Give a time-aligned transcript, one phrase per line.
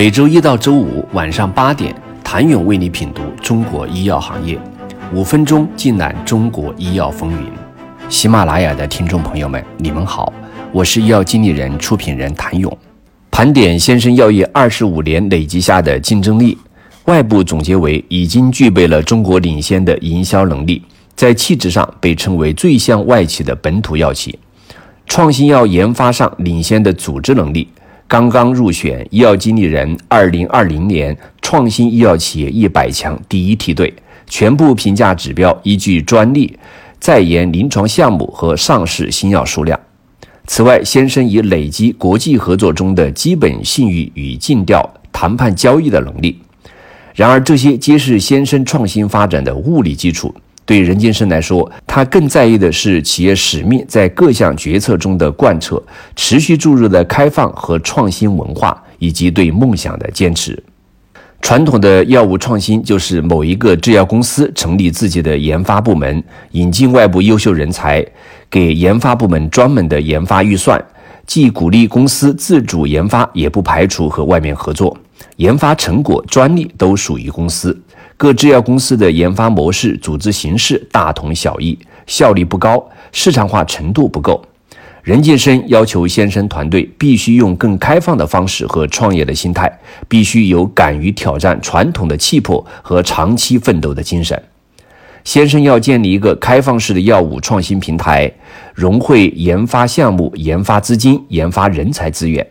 [0.00, 4.58] 每周一到周五晚上八点，谭勇为你品读中国医药行业，
[5.12, 7.52] 五分钟尽览中国医药风云。
[8.08, 10.32] 喜马拉雅的听众朋友们，你们好，
[10.72, 12.74] 我是医药经理人、出品人谭勇。
[13.30, 16.56] 盘点先生药业二十五年累积下的竞争力，
[17.04, 20.82] 外部总结为已经具备了中国领先的营销能力，
[21.14, 24.38] 在气质上被称为最像外企的本土药企。
[25.04, 27.68] 创新药研发上领先的组织能力，
[28.10, 33.94] 刚刚入选医药经理人二零二零年创新医药企业一百强第一梯队，
[34.26, 36.58] 全部评价指标依据专利、
[36.98, 39.78] 在研临床项目和上市新药数量。
[40.48, 46.36] 此外，先生已累积国际合作中的基本信誉与尽调谈判交易的能力。
[47.14, 50.34] 然而，这些皆是先生创新发展的物理基础。
[50.64, 55.82] 对任金生来说，他更在意的是企业使命在各项决策中的贯彻，
[56.14, 60.62] 持续注入的开放和创新文化，以及对梦想的坚持。
[61.42, 68.06] 传统的药物创新就是某一个制药公司成立自己的研发部门，引进外部优秀人才，
[68.50, 70.78] 给研发部门专门的研发预算，
[71.26, 74.96] 既鼓励公司自主研发，也不排除和外面合作。
[75.36, 77.74] 研发成果、专利都属于公司。
[78.20, 84.44] 各制药公司的研发模式、组织形式大同小异，效率不高，市场化程度不够。
[85.02, 89.72] 任建生要求先生团队必须用更开放的方式和创业的心态，
[90.06, 94.38] 必须有敢于挑战传统的气魄和长期奋斗的精神。
[95.24, 98.30] 先生要建立一个开放式的药物创新平台，
[98.74, 102.46] 融汇研发项目、研发资金、研发人才资源。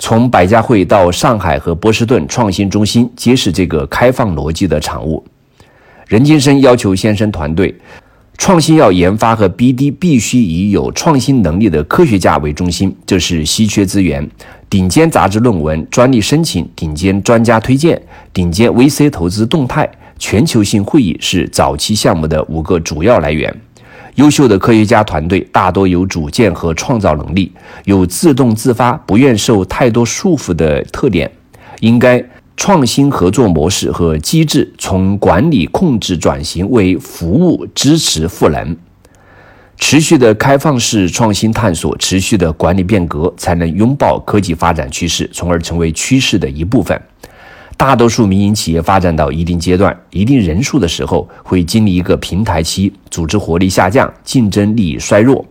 [0.00, 5.22] 从百家汇到上海和波士顿创新中心，皆是这个开放逻辑的产物。
[6.08, 7.72] 任金生要求先生团队，
[8.38, 14.26] 创新药研发和 BD 必须以有创新能力的科学家为中心，这是稀缺资源。
[14.70, 18.00] 顶尖杂志论文、专利申请、顶尖专家推荐、
[18.32, 23.54] 顶尖 VC 投资动态、全球性会议是早期项目的五个主要来源。
[24.16, 27.52] 优秀的科学家团队大多有主见和创造能力，
[27.84, 31.30] 有自动自发、不愿受太多束缚的特点。
[31.80, 32.22] 应该
[32.56, 38.76] 创新合作模式和机制从管理控制转型为服务支持赋能。
[39.78, 47.00] 持续的开放式创新探索，持续的管理变革，才能拥抱科技发展趋势，从而成为趋势的一部分。
[47.80, 55.42] 大多数民营企业发展到一定阶段、一定人数的时候，会经历一个平台期，组织活力下降，竞争力衰弱，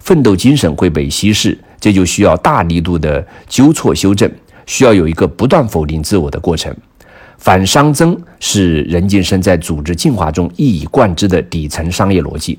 [0.00, 4.28] 奋斗精神会被稀释，这就需要大力度的纠错修正，
[4.66, 6.76] 需要有一个不断否定自我的过程。
[7.38, 12.58] 反熵增是任晋生在组织进化中一以贯之的底层商业逻辑。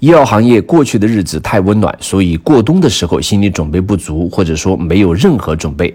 [0.00, 5.94] 医药行业过去的日子太温暖，所以过冬的时候心理准备不足，或者说没有任何准备。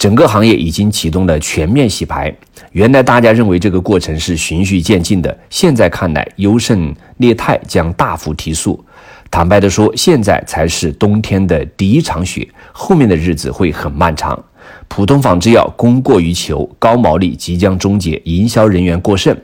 [0.00, 2.34] 整个行业已经启动了全面洗牌。
[2.72, 8.82] 原来大家认为这个过程是循序渐进的，现在看来优胜劣汰将大幅提速。
[9.30, 14.42] 坦白的说，现在才是冬天的第一场雪，后面的日子会很漫长。
[14.88, 19.36] 普通仿制药供过于求，高毛利即将终结，营销人员过剩，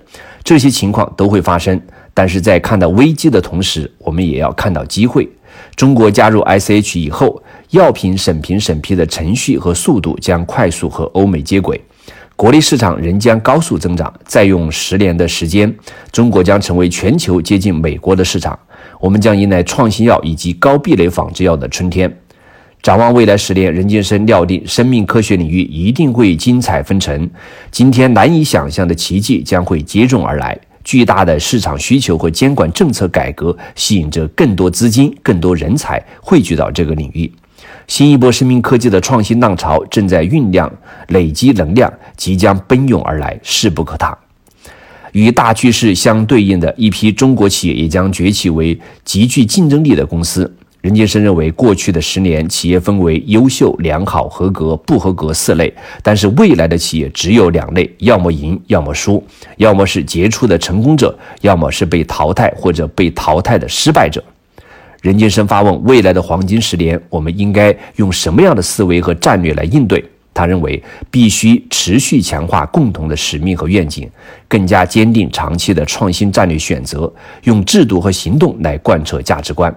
[0.43, 1.79] 这些情况都会发生。
[2.15, 5.29] 但是在看到危机的同时，我们也要看到机会。
[5.77, 11.79] 中国加入 ICH 以后，药品审评审批的程序和速度将快速和欧美接轨，
[12.35, 14.13] 国内市场仍将高速增长。
[14.25, 15.73] 再用十年的时间，
[16.11, 18.59] 中国将成为全球接近美国的市场。
[18.99, 22.11] 我们将迎来创新药以及高壁垒仿制药的春天。
[22.83, 27.29] 展望未来十年，任建生料定生命科学领域一定会精彩纷呈，
[27.71, 30.59] 今天难以想象的奇迹将会接踵而来。
[30.87, 37.31] 巨大的市场需求和监管政策改革，吸引着更多资金、更多人才汇聚到这个领域。
[37.89, 40.73] 新一波生命科技的创新浪潮正在酝酿、
[41.09, 44.17] 累积能量，即将奔涌而来，势不可挡。
[45.11, 50.55] 与大趋势相对应的一批中国企业也将崛起为极具竞争力的公司。
[50.87, 59.21] 任建生认为，过去的十年，企业分为优秀、良好、合格、不合格四类，但是未来的企业只有两类：要么赢，要么输；
[59.57, 64.23] 要么是杰出的成功者，要么是被淘汰或者被淘汰的失败者。
[65.03, 70.05] 任建生发问：未来的黄金十年，我们应该用什么样的思维和战略来应对？
[70.33, 70.81] 他认为，
[71.11, 74.09] 必须持续强化共同的使命和愿景，
[74.47, 77.13] 更加坚定长期的创新战略选择，
[77.43, 79.77] 用制度和行动来贯彻价值观。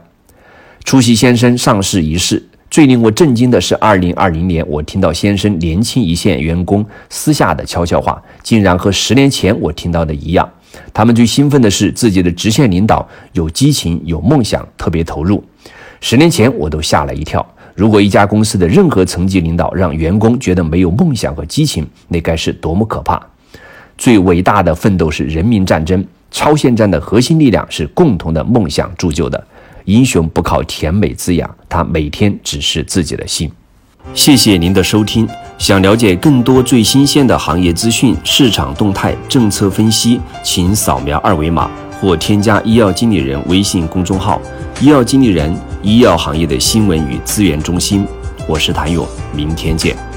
[0.90, 10.50] 出席先生上市仪式，最令我震惊的是，二零二零年我听到先生年轻一线员工私下的悄悄话，竟然和十年前我听到的一样。
[10.92, 15.44] 他们最兴奋的是自己的直线领导有激情、有梦想，特别投入。
[16.02, 17.46] 十年前我都吓了一跳。
[17.76, 23.24] 如果一家公司的任何层级领导让员工觉得没有梦想和激情，那该是多么可怕！
[23.96, 29.46] 最伟大的奋斗是人民战争，超限战的核心力量是共同的梦想铸就的。
[29.90, 33.52] 英雄不靠甜美滋养，他每天只是自己的心。
[34.14, 35.28] 谢谢您的收听。
[35.58, 41.70] 想了解更多最新鲜的行业资讯、市场动态、政策分析，请扫描二维码
[42.00, 44.40] 或添加医药经理人微信公众号
[44.80, 45.52] “医药经理人”
[45.82, 48.06] 医药行业的新闻与资源中心。
[48.48, 50.09] 我是谭勇，明天见。